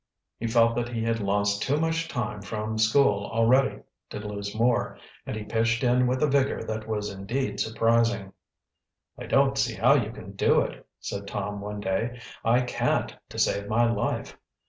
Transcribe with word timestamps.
He 0.39 0.47
felt 0.47 0.73
that 0.77 0.89
he 0.89 1.03
had 1.03 1.19
lost 1.19 1.61
too 1.61 1.79
much 1.79 2.07
time 2.07 2.41
from 2.41 2.79
school 2.79 3.27
already 3.27 3.83
to 4.09 4.17
lose 4.19 4.55
more, 4.55 4.97
and 5.27 5.35
he 5.35 5.43
pitched 5.43 5.83
in 5.83 6.07
with 6.07 6.23
a 6.23 6.27
vigor 6.27 6.63
that 6.63 6.87
was 6.87 7.11
indeed 7.11 7.59
surprising. 7.59 8.33
"I 9.19 9.27
don't 9.27 9.59
see 9.59 9.75
how 9.75 9.93
you 9.93 10.09
can 10.09 10.31
do 10.31 10.59
it," 10.61 10.87
said 10.99 11.27
Tom 11.27 11.61
one 11.61 11.81
day. 11.81 12.19
"I 12.43 12.61
can't, 12.61 13.15
to 13.29 13.37
save 13.37 13.67
my 13.69 13.91
life." 13.91 14.39